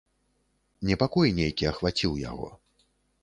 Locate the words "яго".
2.31-2.49